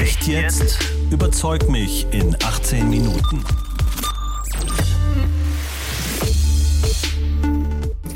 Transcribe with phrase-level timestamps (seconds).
[0.00, 0.78] Echt jetzt?
[1.10, 3.42] Überzeug mich in 18 Minuten.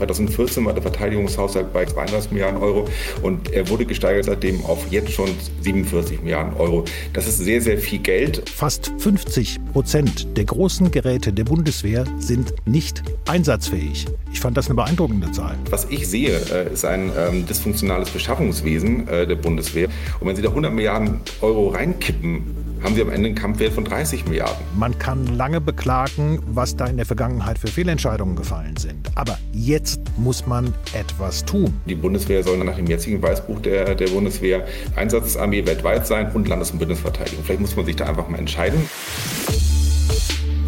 [0.00, 2.88] 2014 war der Verteidigungshaushalt bei 32 Milliarden Euro
[3.22, 5.28] und er wurde gesteigert seitdem auf jetzt schon
[5.60, 6.84] 47 Milliarden Euro.
[7.12, 8.48] Das ist sehr, sehr viel Geld.
[8.48, 14.06] Fast 50 Prozent der großen Geräte der Bundeswehr sind nicht einsatzfähig.
[14.32, 15.56] Ich fand das eine beeindruckende Zahl.
[15.68, 19.88] Was ich sehe, äh, ist ein ähm, dysfunktionales Beschaffungswesen äh, der Bundeswehr.
[20.20, 23.84] Und wenn Sie da 100 Milliarden Euro reinkippen, haben Sie am Ende einen Kampfwert von
[23.84, 24.64] 30 Milliarden.
[24.76, 29.10] Man kann lange beklagen, was da in der Vergangenheit für Fehlentscheidungen gefallen sind.
[29.14, 31.74] Aber jetzt muss man etwas tun.
[31.86, 36.70] Die Bundeswehr soll nach dem jetzigen Weißbuch der, der Bundeswehr Einsatzarmee weltweit sein und Landes-
[36.70, 37.44] und Bündnisverteidigung.
[37.44, 38.80] Vielleicht muss man sich da einfach mal entscheiden.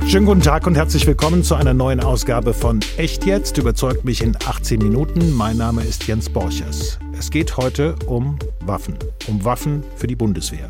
[0.07, 3.57] Schönen guten Tag und herzlich willkommen zu einer neuen Ausgabe von Echt jetzt.
[3.57, 5.33] Überzeugt mich in 18 Minuten.
[5.33, 6.99] Mein Name ist Jens Borchers.
[7.23, 8.99] Es geht heute um Waffen.
[9.29, 10.69] Um Waffen für die Bundeswehr.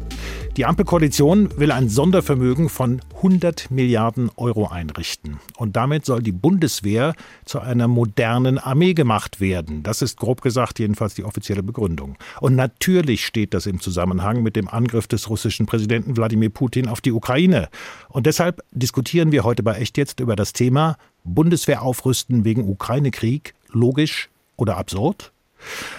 [0.59, 5.41] Die Ampelkoalition will ein Sondervermögen von 100 Milliarden Euro einrichten.
[5.57, 7.15] Und damit soll die Bundeswehr
[7.47, 9.83] zu einer modernen Armee gemacht werden.
[9.83, 12.19] Das ist grob gesagt jedenfalls die offizielle Begründung.
[12.43, 17.01] Und natürlich steht das im Zusammenhang mit dem Angriff des russischen Präsidenten Wladimir Putin auf
[17.01, 17.71] die Ukraine.
[18.11, 23.55] Und deshalb diskutieren wir heute bei Echt jetzt über das Thema Bundeswehr aufrüsten wegen Ukraine-Krieg,
[23.71, 25.33] logisch oder absurd?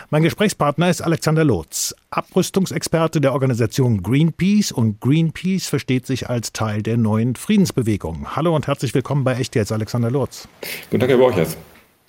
[0.09, 6.81] Mein Gesprächspartner ist Alexander Lotz, Abrüstungsexperte der Organisation Greenpeace und Greenpeace versteht sich als Teil
[6.83, 8.35] der neuen Friedensbewegung.
[8.35, 10.47] Hallo und herzlich willkommen bei Echt jetzt, Alexander Lotz.
[10.89, 11.57] Guten Tag, Herr Borchers.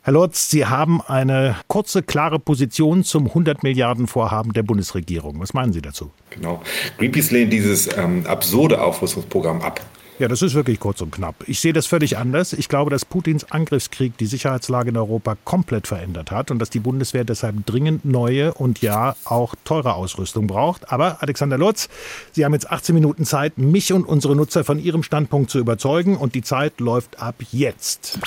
[0.03, 5.41] Herr Lotz, Sie haben eine kurze, klare Position zum 100 Milliarden Vorhaben der Bundesregierung.
[5.41, 6.11] Was meinen Sie dazu?
[6.29, 6.61] Genau.
[6.99, 9.81] Greenpeace lehnt dieses ähm, absurde Aufrüstungsprogramm ab.
[10.21, 11.35] Ja, das ist wirklich kurz und knapp.
[11.49, 12.53] Ich sehe das völlig anders.
[12.53, 16.79] Ich glaube, dass Putins Angriffskrieg die Sicherheitslage in Europa komplett verändert hat und dass die
[16.79, 20.93] Bundeswehr deshalb dringend neue und ja auch teure Ausrüstung braucht.
[20.93, 21.89] Aber Alexander Lutz,
[22.31, 26.17] Sie haben jetzt 18 Minuten Zeit, mich und unsere Nutzer von Ihrem Standpunkt zu überzeugen
[26.17, 28.21] und die Zeit läuft ab jetzt.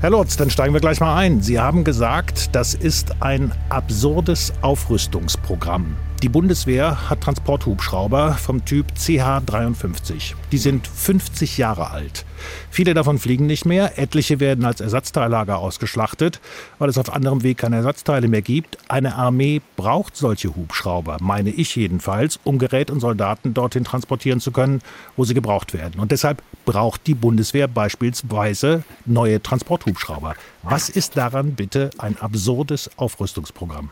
[0.00, 1.42] Herr Lutz, dann steigen wir gleich mal ein.
[1.42, 5.96] Sie haben gesagt, das ist ein absurdes Aufrüstungsprogramm.
[6.24, 10.32] Die Bundeswehr hat Transporthubschrauber vom Typ CH-53.
[10.52, 12.24] Die sind 50 Jahre alt.
[12.70, 16.40] Viele davon fliegen nicht mehr, etliche werden als Ersatzteillager ausgeschlachtet,
[16.78, 18.78] weil es auf anderem Weg keine Ersatzteile mehr gibt.
[18.88, 24.50] Eine Armee braucht solche Hubschrauber, meine ich jedenfalls, um Gerät und Soldaten dorthin transportieren zu
[24.50, 24.80] können,
[25.18, 26.00] wo sie gebraucht werden.
[26.00, 30.36] Und deshalb braucht die Bundeswehr beispielsweise neue Transporthubschrauber.
[30.62, 33.90] Was ist daran bitte ein absurdes Aufrüstungsprogramm?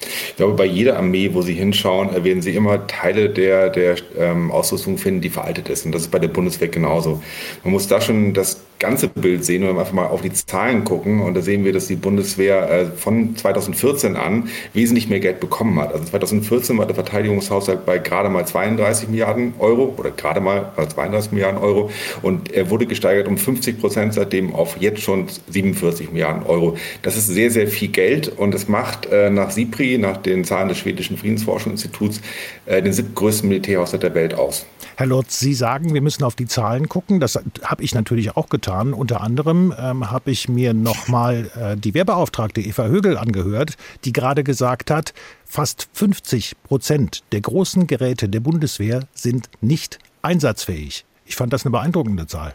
[0.00, 4.50] Ich glaube, bei jeder Armee, wo Sie hinschauen, werden Sie immer Teile der, der ähm,
[4.50, 5.84] Ausrüstung finden, die veraltet ist.
[5.84, 7.22] Und das ist bei der Bundeswehr genauso.
[7.64, 11.20] Man muss da schon das ganze Bild sehen und einfach mal auf die Zahlen gucken.
[11.20, 15.78] Und da sehen wir, dass die Bundeswehr äh, von 2014 an wesentlich mehr Geld bekommen
[15.80, 15.92] hat.
[15.92, 21.32] Also 2014 war der Verteidigungshaushalt bei gerade mal 32 Milliarden Euro oder gerade mal 32
[21.32, 21.90] Milliarden Euro.
[22.22, 26.76] Und er wurde gesteigert um 50 Prozent seitdem auf jetzt schon 47 Milliarden Euro.
[27.02, 30.68] Das ist sehr, sehr viel Geld und es macht äh, nach SIPRI, nach den Zahlen
[30.68, 32.20] des schwedischen Friedensforschungsinstituts,
[32.66, 34.66] äh, den siebtgrößten Militärhaushalt der Welt aus.
[34.96, 37.20] Herr Lotz, Sie sagen, wir müssen auf die Zahlen gucken.
[37.20, 38.67] Das habe ich natürlich auch getan.
[38.68, 44.44] Unter anderem ähm, habe ich mir nochmal äh, die Wehrbeauftragte Eva Högel angehört, die gerade
[44.44, 45.14] gesagt hat,
[45.44, 51.04] fast 50 Prozent der großen Geräte der Bundeswehr sind nicht einsatzfähig.
[51.24, 52.54] Ich fand das eine beeindruckende Zahl.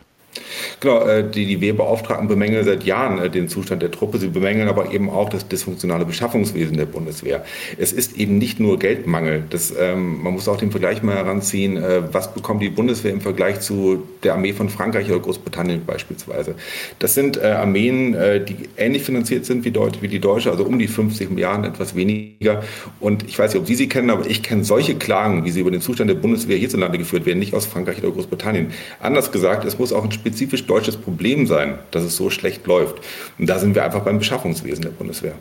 [0.80, 4.18] Genau, äh, die, die Wehrbeauftragten bemängeln seit Jahren äh, den Zustand der Truppe.
[4.18, 7.46] Sie bemängeln aber eben auch das dysfunktionale Beschaffungswesen der Bundeswehr.
[7.78, 9.44] Es ist eben nicht nur Geldmangel.
[9.50, 11.78] Das, ähm, man muss auch den Vergleich mal heranziehen.
[11.78, 16.56] Äh, was bekommt die Bundeswehr im Vergleich zu der Armee von Frankreich oder Großbritannien beispielsweise?
[17.00, 20.64] Das sind äh, Armeen, äh, die ähnlich finanziert sind wie, Deut wie die deutsche, also
[20.66, 22.64] um die 50 Milliarden, etwas weniger.
[23.00, 25.62] Und ich weiß nicht, ob Sie sie kennen, aber ich kenne solche Klagen, wie sie
[25.62, 28.72] über den Zustand der Bundeswehr hierzulande geführt werden, nicht aus Frankreich oder Großbritannien.
[29.00, 32.96] Anders gesagt, es muss auch ein spezifisch deutsches Problem sein, dass es so schlecht läuft.
[33.38, 35.34] Und da sind wir einfach beim Beschaffungswesen der Bundeswehr.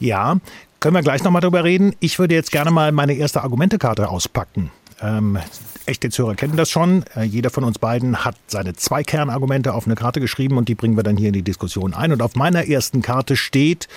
[0.00, 0.38] Ja,
[0.80, 1.94] können wir gleich nochmal drüber reden.
[2.00, 4.70] Ich würde jetzt gerne mal meine erste Argumentekarte auspacken.
[5.00, 5.38] Ähm,
[5.86, 7.04] echte Hörer kennen das schon.
[7.14, 10.74] Äh, jeder von uns beiden hat seine zwei Kernargumente auf eine Karte geschrieben und die
[10.74, 12.12] bringen wir dann hier in die Diskussion ein.
[12.12, 13.88] Und auf meiner ersten Karte steht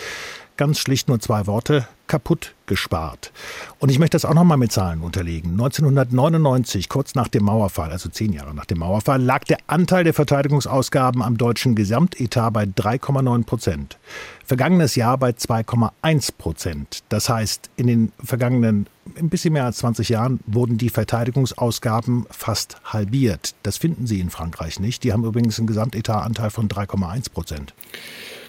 [0.58, 3.32] ganz schlicht nur zwei Worte, kaputt gespart.
[3.80, 5.52] Und ich möchte das auch nochmal mit Zahlen unterlegen.
[5.52, 10.14] 1999, kurz nach dem Mauerfall, also zehn Jahre nach dem Mauerfall, lag der Anteil der
[10.14, 13.98] Verteidigungsausgaben am deutschen Gesamtetat bei 3,9 Prozent.
[14.46, 17.04] Vergangenes Jahr bei 2,1 Prozent.
[17.10, 18.88] Das heißt, in den vergangenen
[19.18, 23.56] ein bisschen mehr als 20 Jahren wurden die Verteidigungsausgaben fast halbiert.
[23.64, 25.04] Das finden Sie in Frankreich nicht.
[25.04, 27.74] Die haben übrigens einen Gesamtetatanteil von 3,1 Prozent.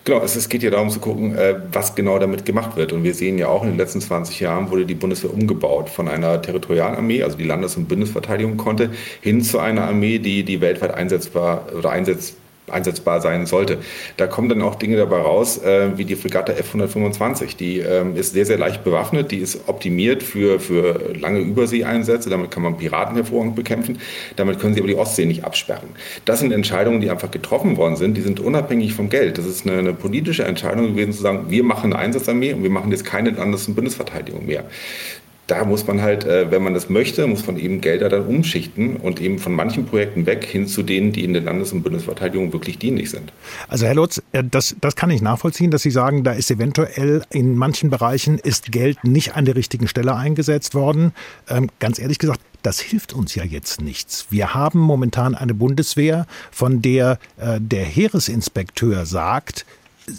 [0.04, 2.92] Genau, es, geht ja darum zu gucken, äh, was genau damit gemacht wird.
[2.92, 6.08] Und wir sehen ja auch, in den letzten 20 Jahren wurde die Bundeswehr umgebaut von
[6.08, 8.90] einer Territorialarmee, also die Landes- und Bundesverteidigung konnte,
[9.20, 12.36] hin zu einer Armee, die, die weltweit einsetzbar oder einsetzt
[12.70, 13.78] einsetzbar sein sollte.
[14.16, 17.56] Da kommen dann auch Dinge dabei raus, äh, wie die Fregatte F-125.
[17.56, 22.30] Die ähm, ist sehr, sehr leicht bewaffnet, die ist optimiert für, für lange Überseeeinsätze.
[22.30, 23.98] Damit kann man Piraten hervorragend bekämpfen.
[24.36, 25.88] Damit können sie aber die Ostsee nicht absperren.
[26.24, 28.16] Das sind Entscheidungen, die einfach getroffen worden sind.
[28.16, 29.38] Die sind unabhängig vom Geld.
[29.38, 32.70] Das ist eine, eine politische Entscheidung gewesen, zu sagen, wir machen eine Einsatzarmee und wir
[32.70, 34.64] machen jetzt keine Landes- und Bundesverteidigung mehr
[35.48, 38.96] da muss man halt, äh, wenn man das möchte, muss man eben Gelder dann umschichten
[38.96, 42.52] und eben von manchen Projekten weg hin zu denen, die in der Landes- und Bundesverteidigung
[42.52, 43.32] wirklich dienlich sind.
[43.66, 47.22] Also Herr Lutz, äh, das, das kann ich nachvollziehen, dass Sie sagen, da ist eventuell
[47.30, 51.12] in manchen Bereichen ist Geld nicht an der richtigen Stelle eingesetzt worden.
[51.48, 54.26] Ähm, ganz ehrlich gesagt, das hilft uns ja jetzt nichts.
[54.28, 59.64] Wir haben momentan eine Bundeswehr, von der äh, der Heeresinspekteur sagt,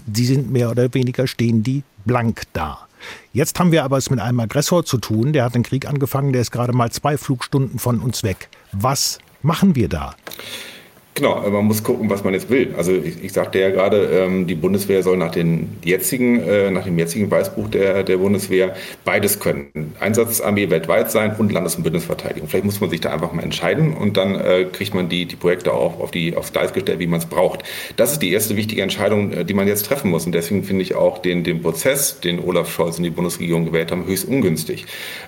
[0.07, 2.88] die sind mehr oder weniger stehen die blank da.
[3.33, 6.33] Jetzt haben wir aber es mit einem Aggressor zu tun, der hat den Krieg angefangen,
[6.33, 8.49] der ist gerade mal zwei Flugstunden von uns weg.
[8.71, 10.15] Was machen wir da?
[11.15, 12.73] Genau, man muss gucken, was man jetzt will.
[12.77, 16.85] Also ich, ich sagte ja gerade, ähm, die Bundeswehr soll nach, den jetzigen, äh, nach
[16.85, 18.73] dem jetzigen Weißbuch der, der Bundeswehr
[19.03, 19.93] beides können.
[19.99, 22.47] Einsatzarmee weltweit sein und Landes- und Bundesverteidigung.
[22.47, 25.35] Vielleicht muss man sich da einfach mal entscheiden und dann äh, kriegt man die, die
[25.35, 27.63] Projekte auch auf die, aufs Gleis gestellt, wie man es braucht.
[27.97, 30.25] Das ist die erste wichtige Entscheidung, äh, die man jetzt treffen muss.
[30.25, 33.91] Und deswegen finde ich auch den, den Prozess, den Olaf Scholz und die Bundesregierung gewählt
[33.91, 34.85] haben, höchst ungünstig.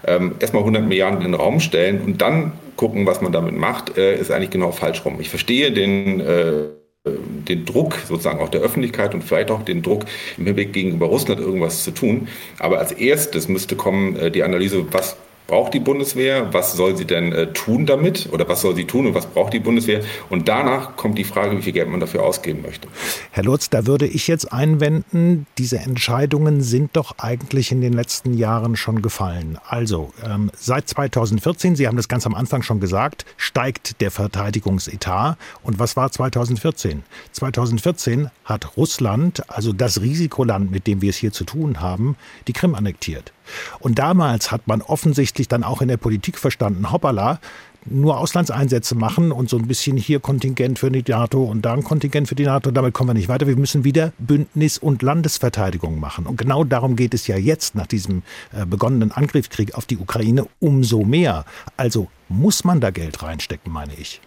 [0.07, 3.95] Ähm, erstmal 100 Milliarden in den Raum stellen und dann gucken, was man damit macht,
[3.95, 5.17] äh, ist eigentlich genau falsch rum.
[5.19, 6.63] Ich verstehe den, äh,
[7.05, 10.05] den Druck sozusagen auch der Öffentlichkeit und vielleicht auch den Druck
[10.39, 12.27] im Hinblick gegenüber Russland irgendwas zu tun.
[12.57, 15.15] Aber als erstes müsste kommen äh, die Analyse, was
[15.51, 19.07] braucht die Bundeswehr, was soll sie denn äh, tun damit oder was soll sie tun
[19.07, 19.99] und was braucht die Bundeswehr.
[20.29, 22.87] Und danach kommt die Frage, wie viel Geld man dafür ausgeben möchte.
[23.31, 28.33] Herr Lutz, da würde ich jetzt einwenden, diese Entscheidungen sind doch eigentlich in den letzten
[28.33, 29.59] Jahren schon gefallen.
[29.67, 35.37] Also ähm, seit 2014, Sie haben das ganz am Anfang schon gesagt, steigt der Verteidigungsetat.
[35.63, 37.03] Und was war 2014?
[37.33, 42.15] 2014 hat Russland, also das Risikoland, mit dem wir es hier zu tun haben,
[42.47, 43.33] die Krim annektiert.
[43.79, 47.39] Und damals hat man offensichtlich dann auch in der Politik verstanden, hoppala,
[47.85, 51.83] nur Auslandseinsätze machen und so ein bisschen hier Kontingent für die NATO und da ein
[51.83, 53.47] Kontingent für die NATO, damit kommen wir nicht weiter.
[53.47, 56.27] Wir müssen wieder Bündnis- und Landesverteidigung machen.
[56.27, 58.21] Und genau darum geht es ja jetzt nach diesem
[58.53, 61.45] äh, begonnenen Angriffskrieg auf die Ukraine umso mehr.
[61.77, 64.21] Also muss man da Geld reinstecken, meine ich.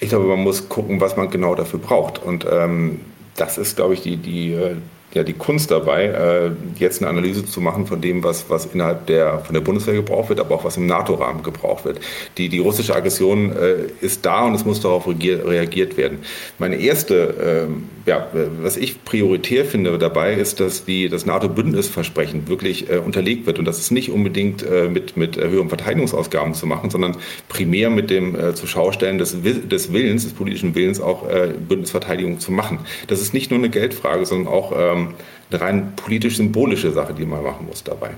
[0.00, 2.18] Ich glaube, man muss gucken, was man genau dafür braucht.
[2.18, 3.00] Und ähm,
[3.36, 4.76] das ist, glaube ich, die, die, äh,
[5.14, 9.06] ja die Kunst dabei, äh, jetzt eine Analyse zu machen von dem, was, was innerhalb
[9.06, 12.00] der, von der Bundeswehr gebraucht wird, aber auch was im NATO-Rahmen gebraucht wird.
[12.36, 16.18] Die, die russische Aggression äh, ist da und es muss darauf reagiert werden.
[16.58, 18.28] Meine erste, äh, ja,
[18.60, 23.64] was ich prioritär finde dabei, ist, dass die, das NATO-Bündnisversprechen wirklich äh, unterlegt wird und
[23.64, 27.16] das ist nicht unbedingt äh, mit, mit höheren Verteidigungsausgaben zu machen, sondern
[27.48, 32.52] primär mit dem äh, Zuschaustellen des, des Willens, des politischen Willens auch äh, Bündnisverteidigung zu
[32.52, 32.80] machen.
[33.06, 35.03] Das ist nicht nur eine Geldfrage, sondern auch ähm,
[35.50, 38.10] eine rein politisch-symbolische Sache, die man machen muss dabei.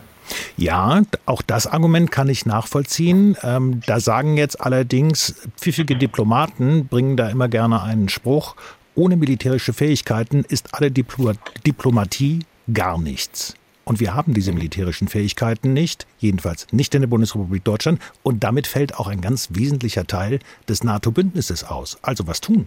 [0.56, 3.36] Ja, auch das Argument kann ich nachvollziehen.
[3.42, 8.56] Ähm, da sagen jetzt allerdings pfiffige Diplomaten, bringen da immer gerne einen Spruch,
[8.94, 11.32] ohne militärische Fähigkeiten ist alle Diplo
[11.66, 12.40] Diplomatie
[12.72, 13.54] gar nichts.
[13.84, 18.00] Und wir haben diese militärischen Fähigkeiten nicht, jedenfalls nicht in der Bundesrepublik Deutschland.
[18.24, 21.98] Und damit fällt auch ein ganz wesentlicher Teil des NATO-Bündnisses aus.
[22.02, 22.66] Also was tun?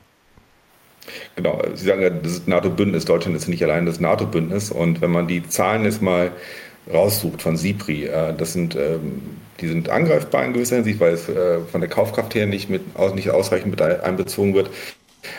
[1.36, 4.72] Genau, Sie sagen ja, das NATO-Bündnis, Deutschland ist nicht allein das NATO-Bündnis.
[4.72, 6.32] Und wenn man die Zahlen jetzt mal
[6.92, 9.22] raussucht von SIPRI, äh, das sind, ähm,
[9.60, 12.82] die sind angreifbar in gewisser Hinsicht, weil es äh, von der Kaufkraft her nicht, mit,
[13.16, 14.70] nicht ausreichend mit einbezogen wird.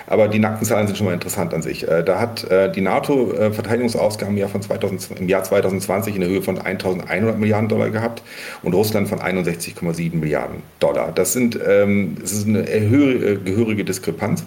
[0.07, 1.89] Aber die nackten Zahlen sind schon mal interessant an sich.
[1.89, 6.31] Äh, da hat die NATO Verteidigungsausgaben im Jahr, von 2000, im Jahr 2020 in der
[6.31, 8.23] Höhe von 1.100 Milliarden Dollar gehabt
[8.63, 11.13] und Russland von 61,7 Milliarden Dollar.
[11.13, 14.45] Das, sind, ähm, das ist eine gehörige Diskrepanz.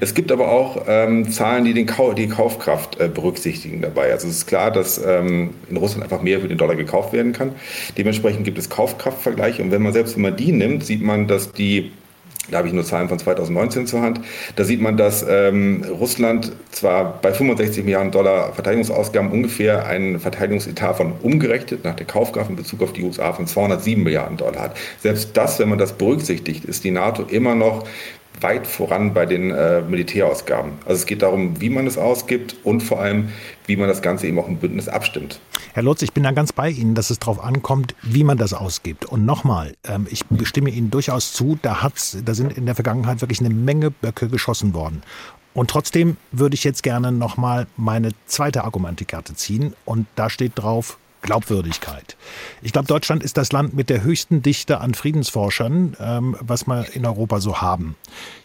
[0.00, 1.86] Es gibt aber auch ähm, Zahlen, die den
[2.16, 4.12] die Kaufkraft äh, berücksichtigen dabei.
[4.12, 7.32] Also es ist klar, dass ähm, in Russland einfach mehr für den Dollar gekauft werden
[7.32, 7.52] kann.
[7.96, 11.92] Dementsprechend gibt es Kaufkraftvergleiche und wenn man selbst man die nimmt, sieht man, dass die
[12.50, 14.20] da habe ich nur Zahlen von 2019 zur Hand.
[14.56, 20.96] Da sieht man, dass ähm, Russland zwar bei 65 Milliarden Dollar Verteidigungsausgaben ungefähr einen Verteidigungsetat
[20.96, 24.76] von umgerechnet nach der Kaufkraft in Bezug auf die USA von 207 Milliarden Dollar hat.
[25.00, 27.86] Selbst das, wenn man das berücksichtigt, ist die NATO immer noch
[28.40, 30.72] weit voran bei den äh, Militärausgaben.
[30.84, 33.28] Also es geht darum, wie man es ausgibt und vor allem,
[33.66, 35.40] wie man das Ganze eben auch im Bündnis abstimmt.
[35.72, 38.52] Herr Lutz, ich bin da ganz bei Ihnen, dass es darauf ankommt, wie man das
[38.52, 39.06] ausgibt.
[39.06, 43.20] Und nochmal, ähm, ich bestimme Ihnen durchaus zu, da, hat's, da sind in der Vergangenheit
[43.20, 45.02] wirklich eine Menge Böcke geschossen worden.
[45.52, 49.74] Und trotzdem würde ich jetzt gerne nochmal meine zweite Argumentekarte ziehen.
[49.84, 52.16] Und da steht drauf Glaubwürdigkeit.
[52.62, 56.94] Ich glaube, Deutschland ist das Land mit der höchsten Dichte an Friedensforschern, ähm, was wir
[56.94, 57.96] in Europa so haben.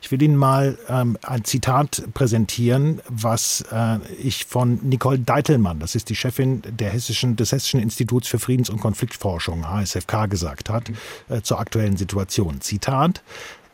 [0.09, 5.93] Ich will Ihnen mal ähm, ein Zitat präsentieren, was äh, ich von Nicole Deitelmann, das
[5.93, 10.91] ist die Chefin der Hessischen, des Hessischen Instituts für Friedens- und Konfliktforschung, HSFK, gesagt hat,
[11.29, 12.59] äh, zur aktuellen Situation.
[12.59, 13.21] Zitat,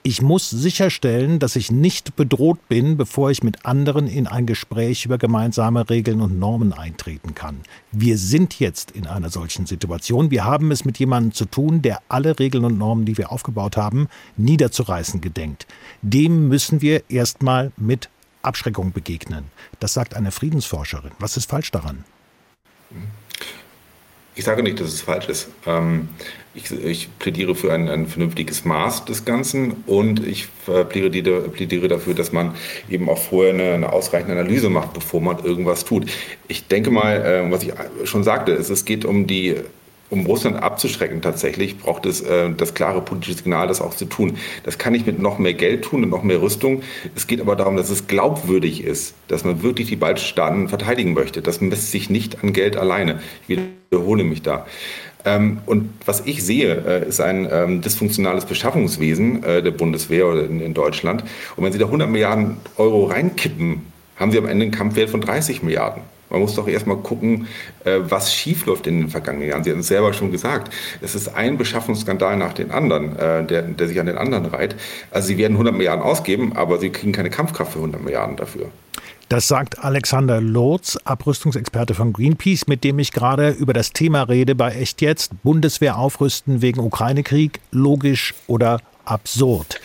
[0.05, 5.03] ich muss sicherstellen, dass ich nicht bedroht bin, bevor ich mit anderen in ein Gespräch
[5.03, 7.62] über gemeinsame Regeln und Normen eintreten kann.
[7.91, 10.29] Wir sind jetzt in einer solchen Situation.
[10.29, 13.77] Wir haben es mit jemandem zu tun, der alle Regeln und Normen, die wir aufgebaut
[13.77, 14.07] haben,
[14.38, 15.65] niederzureißen gedenkt.
[16.03, 18.09] Dem müssen wir erstmal mit
[18.43, 19.45] Abschreckung begegnen.
[19.79, 21.13] Das sagt eine Friedensforscherin.
[21.17, 22.05] Was ist falsch daran?
[24.35, 25.47] Ich sage nicht, dass es falsch ist.
[25.65, 26.09] Ähm,
[26.55, 30.47] ich, ich, plädiere für ein, ein, vernünftiges Maß des Ganzen und ich
[30.89, 32.55] plädiere, plädiere, dafür, dass man
[32.89, 36.09] eben auch vorher eine, eine, ausreichende Analyse macht, bevor man irgendwas tut.
[36.47, 37.74] Ich denke mal, äh, was ich
[38.05, 39.55] schon sagte, ist, es geht um die
[40.09, 44.38] um Russland abzuschrecken tatsächlich, braucht es äh, das klare politische Signal, das auch zu tun.
[44.63, 46.83] Das kann ich mit noch mehr Geld tun und noch mehr Rüstung.
[47.15, 51.13] Es geht aber darum, dass es glaubwürdig ist, dass man wirklich die baltischen Staaten verteidigen
[51.13, 51.41] möchte.
[51.41, 53.19] Das misst sich nicht an Geld alleine.
[53.47, 53.59] Ich
[53.89, 54.65] wiederhole mich da.
[55.25, 60.46] Ähm, und was ich sehe, äh, ist ein ähm, dysfunktionales Beschaffungswesen äh, der Bundeswehr oder
[60.46, 61.24] in, Deutschland.
[61.55, 63.82] Und wenn Sie da 100 Milliarden Euro reinkippen,
[64.17, 66.03] haben Sie am Ende einen Kampfwert von 30 Milliarden.
[66.29, 67.48] Man muss doch erstmal gucken,
[67.86, 69.63] äh, was schiefläuft in den vergangenen Jahren.
[69.63, 70.72] Sie hatten es selber schon gesagt.
[71.01, 74.75] Es ist ein Beschaffungsskandal nach dem anderen, der, der sich an den anderen reiht.
[75.12, 78.70] Also Sie werden 100 Milliarden ausgeben, aber Sie kriegen keine Kampfkraft für 100 Milliarden dafür.
[79.27, 84.53] Das sagt Alexander Lotz, Abrüstungsexperte von Greenpeace, mit dem ich gerade über das Thema rede
[84.53, 85.41] bei Echt Jetzt.
[85.41, 89.82] Bundeswehr aufrüsten wegen Ukraine-Krieg, logisch oder absurd.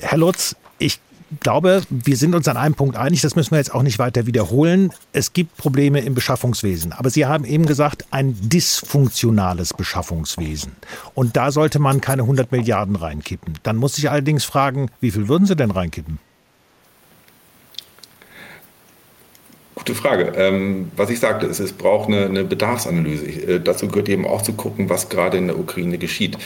[0.00, 0.98] Herr Lutz, ich
[1.40, 4.26] glaube, wir sind uns an einem Punkt einig, das müssen wir jetzt auch nicht weiter
[4.26, 4.92] wiederholen.
[5.12, 6.92] Es gibt Probleme im Beschaffungswesen.
[6.92, 10.72] Aber Sie haben eben gesagt, ein dysfunktionales Beschaffungswesen.
[11.14, 13.54] Und da sollte man keine 100 Milliarden reinkippen.
[13.62, 16.18] Dann muss ich allerdings fragen, wie viel würden Sie denn reinkippen?
[19.86, 20.32] Gute Frage.
[20.36, 23.24] Ähm, was ich sagte, ist, es braucht eine, eine Bedarfsanalyse.
[23.24, 26.36] Ich, äh, dazu gehört eben auch zu gucken, was gerade in der Ukraine geschieht.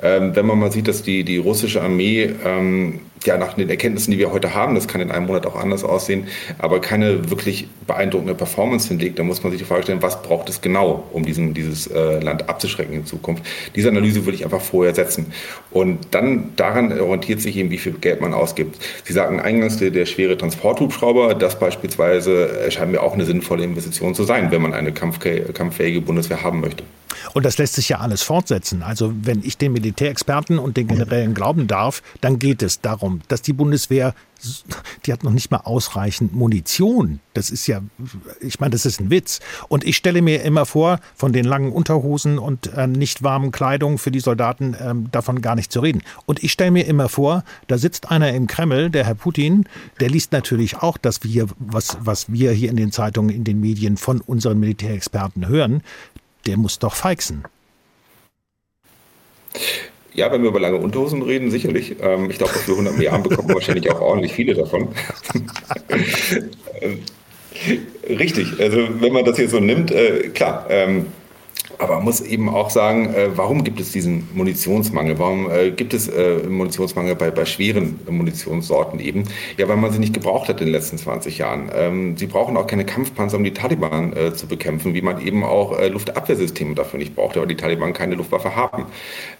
[0.00, 4.10] Ähm, wenn man mal sieht, dass die, die russische Armee ähm, ja, nach den Erkenntnissen,
[4.10, 6.28] die wir heute haben, das kann in einem Monat auch anders aussehen,
[6.58, 10.48] aber keine wirklich beeindruckende Performance hinlegt, dann muss man sich die Frage stellen, was braucht
[10.48, 13.44] es genau, um diesen, dieses äh, Land abzuschrecken in Zukunft.
[13.74, 15.32] Diese Analyse würde ich einfach vorher setzen.
[15.70, 18.76] Und dann daran orientiert sich eben, wie viel Geld man ausgibt.
[19.04, 24.14] Sie sagten eingangs, der, der schwere Transporthubschrauber, das beispielsweise erscheint mir auch eine sinnvolle Investition
[24.14, 26.84] zu sein, wenn man eine kampffähige Bundeswehr haben möchte.
[27.32, 28.82] Und das lässt sich ja alles fortsetzen.
[28.82, 33.42] Also wenn ich den Militärexperten und den Generälen glauben darf, dann geht es darum, dass
[33.42, 34.14] die Bundeswehr,
[35.06, 37.20] die hat noch nicht mal ausreichend Munition.
[37.32, 37.80] Das ist ja,
[38.40, 39.40] ich meine, das ist ein Witz.
[39.68, 43.98] Und ich stelle mir immer vor, von den langen Unterhosen und äh, nicht warmen Kleidung
[43.98, 46.02] für die Soldaten äh, davon gar nicht zu reden.
[46.26, 49.64] Und ich stelle mir immer vor, da sitzt einer im Kreml, der Herr Putin,
[50.00, 53.60] der liest natürlich auch, dass wir, was, was wir hier in den Zeitungen, in den
[53.60, 55.82] Medien von unseren Militärexperten hören
[56.46, 57.44] der muss doch feixen.
[60.14, 61.96] Ja, wenn wir über lange Unterhosen reden, sicherlich.
[62.00, 64.88] Ähm, ich glaube, für 100 Milliarden bekommen wir wahrscheinlich auch ordentlich viele davon.
[68.08, 70.66] Richtig, also wenn man das hier so nimmt, äh, klar.
[70.68, 71.06] Ähm,
[71.78, 75.18] aber man muss eben auch sagen, äh, warum gibt es diesen Munitionsmangel?
[75.18, 79.24] Warum äh, gibt es äh, Munitionsmangel bei, bei schweren Munitionssorten eben?
[79.56, 81.70] Ja, weil man sie nicht gebraucht hat in den letzten 20 Jahren.
[81.74, 85.78] Ähm, sie brauchen auch keine Kampfpanzer, um die Taliban zu bekämpfen, wie man eben auch
[85.80, 88.86] Luftabwehrsysteme dafür nicht braucht, weil die Taliban keine Luftwaffe haben.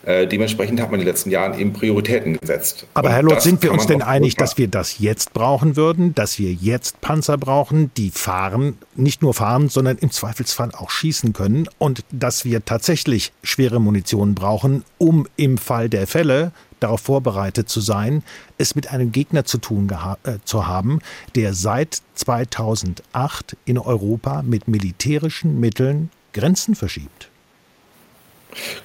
[0.07, 2.87] Dementsprechend hat man in den letzten Jahren eben Prioritäten gesetzt.
[2.95, 6.15] Aber Und Herr Lutz, sind wir uns denn einig, dass wir das jetzt brauchen würden,
[6.15, 11.33] dass wir jetzt Panzer brauchen, die fahren, nicht nur fahren, sondern im Zweifelsfall auch schießen
[11.33, 17.69] können und dass wir tatsächlich schwere Munition brauchen, um im Fall der Fälle darauf vorbereitet
[17.69, 18.23] zu sein,
[18.57, 21.01] es mit einem Gegner zu tun äh, zu haben,
[21.35, 27.29] der seit 2008 in Europa mit militärischen Mitteln Grenzen verschiebt.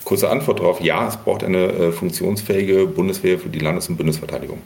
[0.04, 4.62] Kurze Antwort darauf, ja, es braucht eine äh, funktionsfähige Bundeswehr für die Landes- und Bundesverteidigung.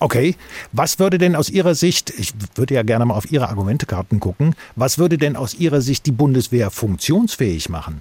[0.00, 0.36] Okay,
[0.72, 4.54] was würde denn aus Ihrer Sicht, ich würde ja gerne mal auf Ihre Argumentekarten gucken,
[4.76, 8.00] was würde denn aus Ihrer Sicht die Bundeswehr funktionsfähig machen?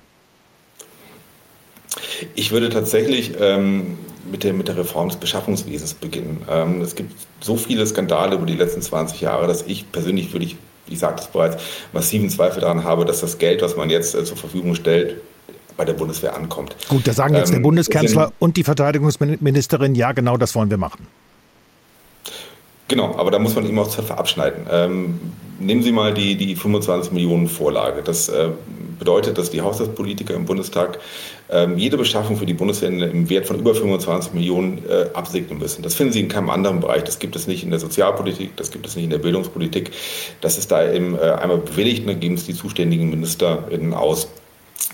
[2.35, 3.97] Ich würde tatsächlich ähm,
[4.31, 6.43] mit, der, mit der Reform des Beschaffungswesens beginnen.
[6.49, 10.45] Ähm, es gibt so viele Skandale über die letzten 20 Jahre, dass ich persönlich würde
[10.45, 11.63] ich, ich sagte es bereits,
[11.93, 15.21] massiven Zweifel daran habe, dass das Geld, was man jetzt äh, zur Verfügung stellt,
[15.75, 16.75] bei der Bundeswehr ankommt.
[16.89, 20.77] Gut, da sagen jetzt ähm, der Bundeskanzler und die Verteidigungsministerin, ja, genau das wollen wir
[20.77, 21.07] machen.
[22.88, 24.65] Genau, aber da muss man eben auch Zöpfe abschneiden.
[24.72, 25.20] Ähm,
[25.60, 28.01] nehmen Sie mal die, die 25 Millionen Vorlage.
[28.01, 28.50] Das äh,
[28.98, 31.00] bedeutet, dass die Haushaltspolitiker im Bundestag
[31.50, 35.82] ähm, jede Beschaffung für die Bundeswehr im Wert von über 25 Millionen äh, absegnen müssen.
[35.82, 37.03] Das finden Sie in keinem anderen Bereich.
[37.03, 39.91] Das gibt es nicht in der Sozialpolitik, das gibt es nicht in der Bildungspolitik.
[40.41, 44.27] Das ist da eben äh, einmal bewilligt und dann geben es die zuständigen MinisterInnen aus.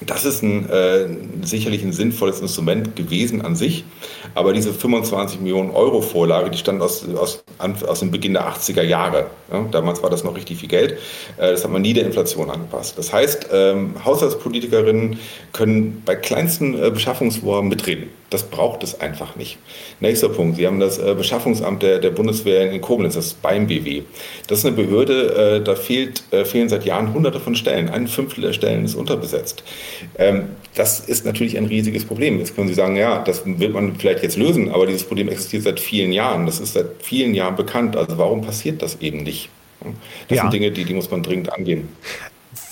[0.06, 1.08] Das ist ein, äh,
[1.44, 3.86] sicherlich ein sinnvolles Instrument gewesen an sich,
[4.34, 8.82] aber diese 25 Millionen Euro Vorlage, die stand aus, aus, aus dem Beginn der 80er
[8.82, 9.28] Jahre.
[9.52, 10.94] Ja, damals war das noch richtig viel Geld.
[11.38, 12.98] Äh, das hat man nie der Inflation angepasst.
[12.98, 15.20] Das heißt, ähm, Haushaltspolitikerinnen
[15.52, 18.10] können bei kleinsten äh, Beschaffungsvorhaben mitreden.
[18.34, 19.60] Das braucht es einfach nicht.
[20.00, 20.58] Nächster Punkt.
[20.58, 24.02] Sie haben das äh, Beschaffungsamt der, der Bundeswehr in Koblenz, das beim BW.
[24.48, 27.90] Das ist eine Behörde, äh, da fehlt, äh, fehlen seit Jahren hunderte von Stellen.
[27.90, 29.63] Ein Fünftel der Stellen ist unterbesetzt.
[30.18, 32.40] Ähm, das ist natürlich ein riesiges Problem.
[32.40, 35.63] Jetzt können Sie sagen, ja, das wird man vielleicht jetzt lösen, aber dieses Problem existiert
[35.63, 36.48] seit vielen Jahren.
[36.48, 37.96] Das ist seit vielen Jahren bekannt.
[37.96, 39.50] Also warum passiert das eben nicht?
[40.28, 40.42] Das ja.
[40.44, 41.90] sind Dinge, die, die muss man dringend angehen.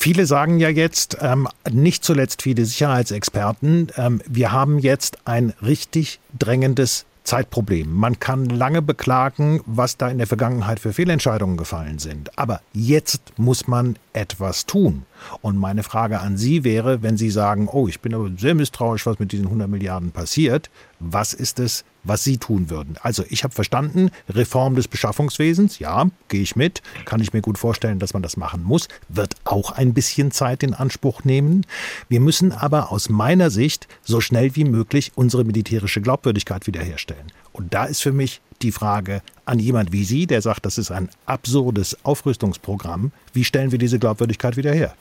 [0.01, 6.19] Viele sagen ja jetzt, ähm, nicht zuletzt viele Sicherheitsexperten, ähm, wir haben jetzt ein richtig
[6.39, 7.93] drängendes Zeitproblem.
[7.93, 12.35] Man kann lange beklagen, was da in der Vergangenheit für Fehlentscheidungen gefallen sind.
[12.39, 15.05] Aber jetzt muss man etwas tun.
[15.43, 19.05] Und meine Frage an Sie wäre, wenn Sie sagen, oh, ich bin aber sehr misstrauisch,
[19.05, 22.95] was mit diesen 100 Milliarden passiert, was ist es, was Sie tun würden?
[23.01, 27.57] Also ich habe verstanden, Reform des Beschaffungswesens, ja, gehe ich mit, kann ich mir gut
[27.57, 31.65] vorstellen, dass man das machen muss, wird auch ein bisschen Zeit in Anspruch nehmen.
[32.09, 37.31] Wir müssen aber aus meiner Sicht so schnell wie möglich unsere militärische Glaubwürdigkeit wiederherstellen.
[37.53, 40.91] Und da ist für mich die Frage an jemand wie Sie, der sagt, das ist
[40.91, 44.93] ein absurdes Aufrüstungsprogramm, wie stellen wir diese Glaubwürdigkeit wieder her?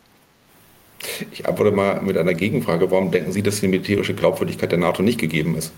[1.33, 2.91] Ich antworte mal mit einer Gegenfrage.
[2.91, 5.73] Warum denken Sie, dass die militärische Glaubwürdigkeit der NATO nicht gegeben ist?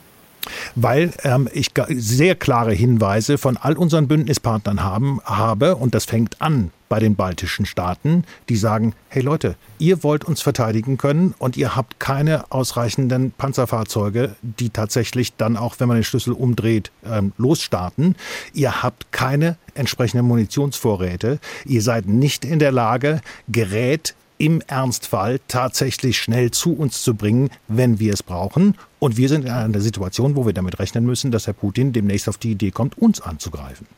[0.75, 6.41] Weil ähm, ich sehr klare Hinweise von all unseren Bündnispartnern haben, habe, und das fängt
[6.41, 11.57] an bei den baltischen Staaten, die sagen, hey Leute, ihr wollt uns verteidigen können und
[11.57, 17.33] ihr habt keine ausreichenden Panzerfahrzeuge, die tatsächlich dann auch, wenn man den Schlüssel umdreht, ähm,
[17.39, 18.15] losstarten.
[18.53, 21.39] Ihr habt keine entsprechenden Munitionsvorräte.
[21.65, 27.49] Ihr seid nicht in der Lage, Gerät im Ernstfall tatsächlich schnell zu uns zu bringen,
[27.69, 28.77] wenn wir es brauchen.
[29.03, 32.29] Und wir sind in einer Situation, wo wir damit rechnen müssen, dass Herr Putin demnächst
[32.29, 33.89] auf die Idee kommt, uns anzugreifen.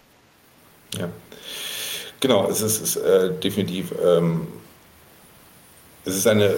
[0.99, 1.11] Ja,
[2.21, 2.49] genau.
[2.49, 4.47] Es ist, ist äh, definitiv, ähm,
[6.07, 6.55] es ist eine,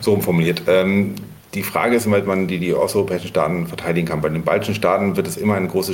[0.00, 0.62] so umformuliert.
[0.66, 1.14] Ähm,
[1.52, 4.22] die Frage ist, wie man die, die osteuropäischen Staaten verteidigen kann.
[4.22, 5.92] Bei den baltischen Staaten wird es immer eine große,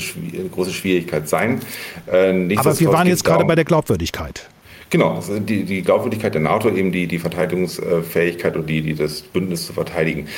[0.52, 1.60] große Schwierigkeit sein.
[2.06, 4.48] Äh, Aber wir waren jetzt gerade bei der Glaubwürdigkeit.
[4.90, 9.22] Genau, also die, die Glaubwürdigkeit der NATO, eben die, die Verteidigungsfähigkeit und die, die das
[9.22, 10.29] Bündnis zu verteidigen.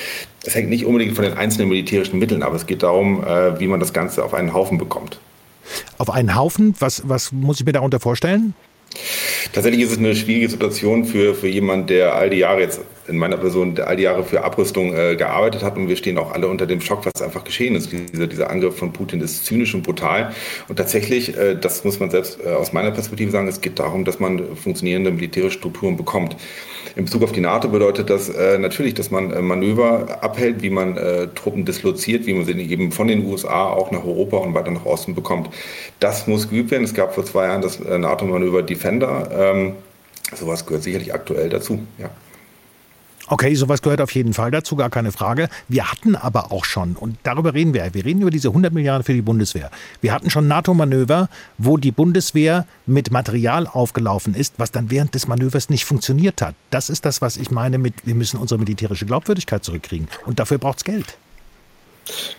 [0.45, 2.55] Es hängt nicht unbedingt von den einzelnen militärischen Mitteln ab.
[2.55, 5.21] Es geht darum, äh, wie man das Ganze auf einen Haufen bekommt.
[5.99, 6.75] Auf einen Haufen?
[6.79, 8.55] Was, was muss ich mir darunter vorstellen?
[9.53, 13.19] Tatsächlich ist es eine schwierige Situation für, für jemanden, der all die Jahre jetzt in
[13.19, 16.49] meiner Person all die Jahre für Abrüstung äh, gearbeitet hat und wir stehen auch alle
[16.49, 17.91] unter dem Schock, was einfach geschehen ist.
[17.93, 20.33] Dieser, dieser Angriff von Putin ist zynisch und brutal
[20.69, 24.05] und tatsächlich, äh, das muss man selbst äh, aus meiner Perspektive sagen, es geht darum,
[24.05, 26.37] dass man funktionierende militärische Strukturen bekommt.
[26.97, 30.71] In Bezug auf die NATO bedeutet das äh, natürlich, dass man äh, Manöver abhält, wie
[30.71, 34.55] man äh, Truppen disloziert, wie man sie eben von den USA auch nach Europa und
[34.55, 35.49] weiter nach Osten bekommt.
[36.01, 36.85] Das muss geübt werden.
[36.85, 39.29] Es gab vor zwei Jahren das NATO-Manöver Defender.
[39.33, 39.75] Ähm,
[40.35, 42.11] sowas gehört sicherlich aktuell dazu, ja.
[43.31, 45.51] Okay, sowas gehört auf jeden Fall dazu, gar keine Frage.
[45.69, 49.05] Wir hatten aber auch schon, und darüber reden wir, wir reden über diese 100 Milliarden
[49.05, 49.71] für die Bundeswehr.
[50.01, 55.29] Wir hatten schon NATO-Manöver, wo die Bundeswehr mit Material aufgelaufen ist, was dann während des
[55.29, 56.55] Manövers nicht funktioniert hat.
[56.71, 60.09] Das ist das, was ich meine mit, wir müssen unsere militärische Glaubwürdigkeit zurückkriegen.
[60.25, 61.19] Und dafür braucht es Geld.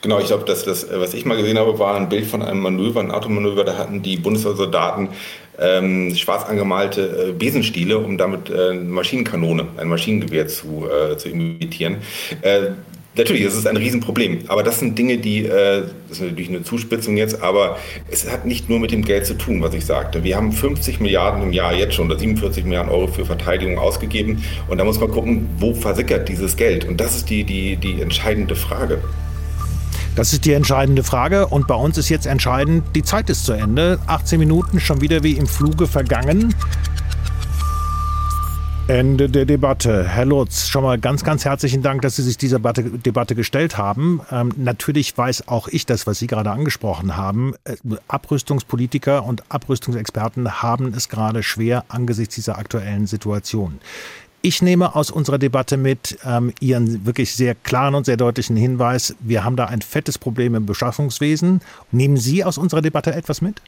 [0.01, 2.61] Genau, ich glaube, dass das, was ich mal gesehen habe, war ein Bild von einem
[2.61, 3.63] Manöver, ein Automanöver.
[3.63, 5.09] Da hatten die Bundeswehrsoldaten
[5.59, 11.97] ähm, schwarz angemalte äh, Besenstiele, um damit äh, Maschinenkanone, ein Maschinengewehr zu, äh, zu imitieren.
[12.41, 12.71] Äh,
[13.19, 14.43] Natürlich, das ist ein Riesenproblem.
[14.47, 17.77] Aber das sind Dinge, die, äh, das ist natürlich eine Zuspitzung jetzt, aber
[18.09, 20.23] es hat nicht nur mit dem Geld zu tun, was ich sagte.
[20.23, 24.43] Wir haben 50 Milliarden im Jahr jetzt schon oder 47 Milliarden Euro für Verteidigung ausgegeben.
[24.69, 26.85] Und da muss man gucken, wo versickert dieses Geld?
[26.85, 29.01] Und das ist die, die, die entscheidende Frage.
[30.19, 33.53] Das ist die entscheidende Frage und bei uns ist jetzt entscheidend, die Zeit ist zu
[33.53, 33.99] Ende.
[34.07, 36.53] 18 Minuten schon wieder wie im Fluge vergangen.
[38.89, 40.05] Ende der Debatte.
[40.05, 44.19] Herr Lutz, schon mal ganz, ganz herzlichen Dank, dass Sie sich dieser Debatte gestellt haben.
[44.29, 47.53] Ähm, natürlich weiß auch ich das, was Sie gerade angesprochen haben.
[47.63, 47.77] Äh,
[48.09, 53.79] Abrüstungspolitiker und Abrüstungsexperten haben es gerade schwer angesichts dieser aktuellen Situation.
[54.41, 59.15] Ich nehme aus unserer Debatte mit ähm, Ihren wirklich sehr klaren und sehr deutlichen Hinweis,
[59.19, 61.61] wir haben da ein fettes Problem im Beschaffungswesen.
[61.91, 63.61] Nehmen Sie aus unserer Debatte etwas mit?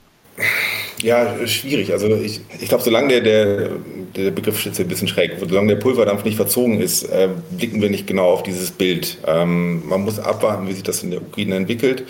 [1.01, 1.91] Ja, schwierig.
[1.91, 3.69] Also ich, ich glaube, solange der, der,
[4.15, 7.89] der Begriff steht ein bisschen schräg, solange der Pulverdampf nicht verzogen ist, äh, blicken wir
[7.89, 9.17] nicht genau auf dieses Bild.
[9.27, 12.05] Ähm, man muss abwarten, wie sich das in der Ukraine entwickelt.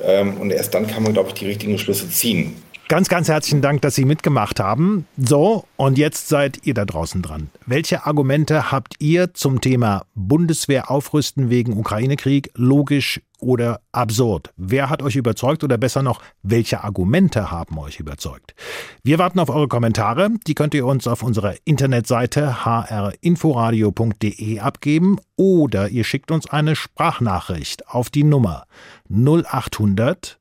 [0.00, 2.54] Ähm, und erst dann kann man, glaube ich, die richtigen Schlüsse ziehen.
[2.94, 5.08] Ganz, ganz herzlichen Dank, dass Sie mitgemacht haben.
[5.16, 7.50] So, und jetzt seid ihr da draußen dran.
[7.66, 14.52] Welche Argumente habt ihr zum Thema Bundeswehr aufrüsten wegen Ukraine-Krieg logisch oder absurd?
[14.56, 18.54] Wer hat euch überzeugt oder besser noch, welche Argumente haben euch überzeugt?
[19.02, 20.30] Wir warten auf eure Kommentare.
[20.46, 27.88] Die könnt ihr uns auf unserer Internetseite hrinforadio.de abgeben oder ihr schickt uns eine Sprachnachricht
[27.88, 28.66] auf die Nummer
[29.10, 30.38] 0800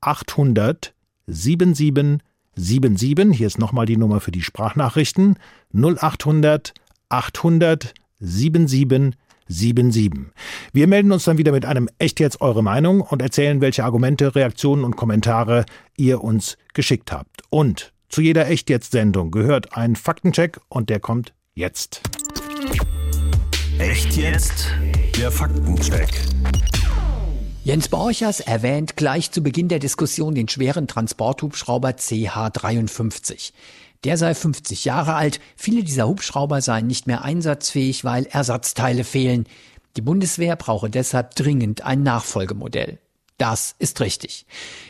[0.00, 0.94] 800
[1.26, 3.36] 7777.
[3.36, 5.38] Hier ist nochmal die Nummer für die Sprachnachrichten
[5.72, 6.74] 0800
[7.08, 10.32] 800 7777.
[10.72, 14.34] Wir melden uns dann wieder mit einem Echt jetzt eure Meinung und erzählen, welche Argumente,
[14.34, 17.42] Reaktionen und Kommentare ihr uns geschickt habt.
[17.50, 22.02] Und zu jeder Echt jetzt Sendung gehört ein Faktencheck und der kommt jetzt.
[23.78, 24.68] Echt jetzt?
[25.18, 26.08] Der Faktencheck.
[27.66, 33.52] Jens Borchers erwähnt gleich zu Beginn der Diskussion den schweren Transporthubschrauber CH-53.
[34.04, 39.48] Der sei 50 Jahre alt, viele dieser Hubschrauber seien nicht mehr einsatzfähig, weil Ersatzteile fehlen.
[39.96, 43.00] Die Bundeswehr brauche deshalb dringend ein Nachfolgemodell.
[43.36, 44.46] Das ist richtig.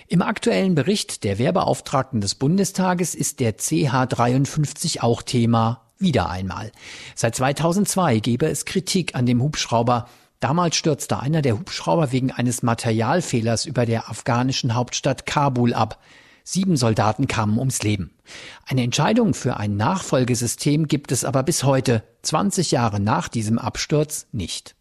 [0.07, 6.73] Im aktuellen Bericht der Wehrbeauftragten des Bundestages ist der CH-53 auch Thema, wieder einmal.
[7.15, 10.11] Seit 2002 gebe es Kritik an dem Hubschrauber.
[10.41, 16.03] Damals stürzte einer der Hubschrauber wegen eines Materialfehlers über der afghanischen Hauptstadt Kabul ab.
[16.45, 18.15] Sieben Soldaten kamen ums Leben.
[18.67, 24.27] Eine Entscheidung für ein Nachfolgesystem gibt es aber bis heute, 20 Jahre nach diesem Absturz,
[24.31, 24.77] nicht.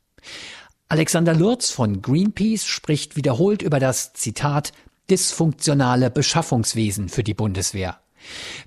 [0.90, 4.74] Alexander Lurz von Greenpeace spricht wiederholt über das Zitat
[5.10, 8.00] dysfunktionale Beschaffungswesen für die Bundeswehr.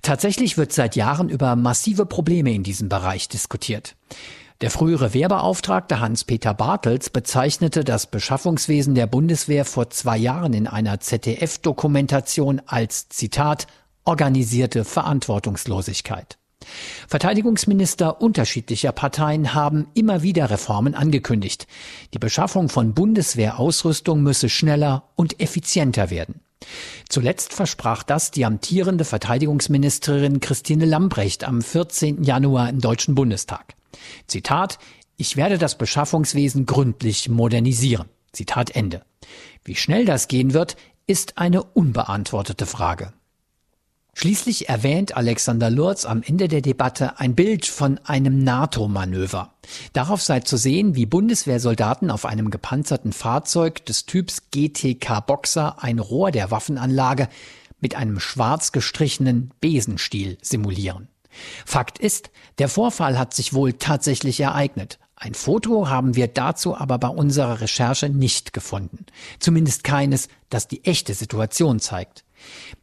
[0.02, 3.96] Tatsächlich wird seit Jahren über massive Probleme in diesem Bereich diskutiert.
[4.60, 10.98] Der frühere Wehrbeauftragte Hans-Peter Bartels bezeichnete das Beschaffungswesen der Bundeswehr vor zwei Jahren in einer
[10.98, 13.68] ZDF-Dokumentation als Zitat
[14.04, 16.38] organisierte Verantwortungslosigkeit.
[17.06, 21.68] Verteidigungsminister unterschiedlicher Parteien haben immer wieder Reformen angekündigt.
[22.12, 26.40] Die Beschaffung von Bundeswehrausrüstung müsse schneller und effizienter werden.
[27.08, 32.24] Zuletzt versprach das die amtierende Verteidigungsministerin Christine Lambrecht am 14.
[32.24, 33.77] Januar im Deutschen Bundestag.
[34.26, 34.78] Zitat,
[35.16, 38.08] ich werde das Beschaffungswesen gründlich modernisieren.
[38.32, 39.02] Zitat Ende.
[39.64, 43.12] Wie schnell das gehen wird, ist eine unbeantwortete Frage.
[44.14, 49.54] Schließlich erwähnt Alexander Lurz am Ende der Debatte ein Bild von einem NATO-Manöver.
[49.92, 56.00] Darauf sei zu sehen, wie Bundeswehrsoldaten auf einem gepanzerten Fahrzeug des Typs GTK Boxer ein
[56.00, 57.28] Rohr der Waffenanlage
[57.80, 61.08] mit einem schwarz gestrichenen Besenstiel simulieren.
[61.66, 64.98] Fakt ist, der Vorfall hat sich wohl tatsächlich ereignet.
[65.16, 69.06] Ein Foto haben wir dazu aber bei unserer Recherche nicht gefunden.
[69.40, 72.24] Zumindest keines, das die echte Situation zeigt.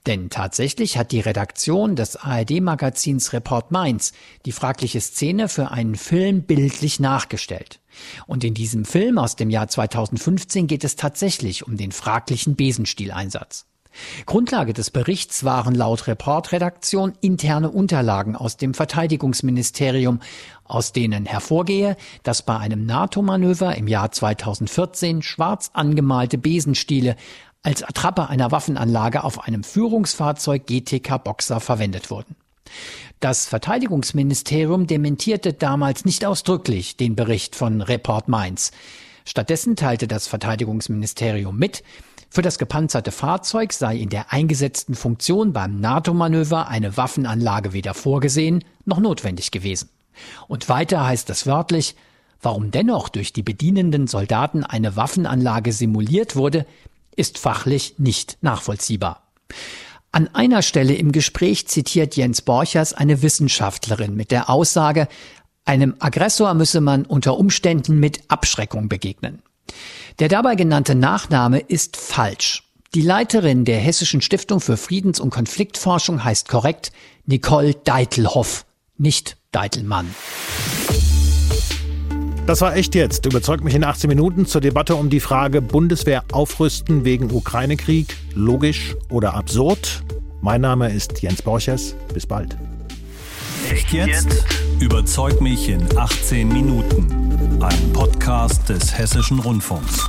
[0.06, 4.12] Denn tatsächlich hat die Redaktion des ARD-Magazins Report Mainz
[4.46, 7.80] die fragliche Szene für einen Film bildlich nachgestellt.
[8.28, 13.66] Und in diesem Film aus dem Jahr 2015 geht es tatsächlich um den fraglichen Besenstieileinsatz.
[14.26, 20.20] Grundlage des Berichts waren laut Reportredaktion interne Unterlagen aus dem Verteidigungsministerium,
[20.64, 27.16] aus denen hervorgehe, dass bei einem NATO-Manöver im Jahr 2014 schwarz angemalte Besenstiele
[27.64, 32.36] als Attrappe einer Waffenanlage auf einem Führungsfahrzeug GTK Boxer verwendet wurden.
[33.20, 38.72] Das Verteidigungsministerium dementierte damals nicht ausdrücklich den Bericht von Report Mainz.
[39.26, 41.84] Stattdessen teilte das Verteidigungsministerium mit,
[42.36, 48.62] für das gepanzerte Fahrzeug sei in der eingesetzten Funktion beim NATO-Manöver eine Waffenanlage weder vorgesehen
[48.84, 49.90] noch notwendig gewesen.
[50.50, 51.96] Und weiter heißt es wörtlich,
[52.42, 56.66] warum dennoch durch die bedienenden Soldaten eine Waffenanlage simuliert wurde,
[57.16, 59.24] ist fachlich nicht nachvollziehbar.
[60.12, 65.08] An einer Stelle im Gespräch zitiert Jens Borchers eine Wissenschaftlerin mit der Aussage,
[65.64, 69.42] einem Aggressor müsse man unter Umständen mit Abschreckung begegnen.
[70.20, 72.64] Der dabei genannte Nachname ist falsch.
[72.94, 76.92] Die Leiterin der Hessischen Stiftung für Friedens- und Konfliktforschung heißt korrekt
[77.26, 78.66] Nicole Deitelhoff,
[78.98, 80.14] nicht Deitelmann.
[82.46, 83.26] Das war echt jetzt.
[83.26, 88.16] Überzeugt mich in 18 Minuten zur Debatte um die Frage Bundeswehr aufrüsten wegen Ukraine-Krieg.
[88.36, 90.04] Logisch oder absurd?
[90.42, 91.96] Mein Name ist Jens Borchers.
[92.14, 92.56] Bis bald.
[93.64, 94.46] Echt jetzt?
[94.80, 97.62] Überzeug mich in 18 Minuten.
[97.62, 100.08] Ein Podcast des Hessischen Rundfunks.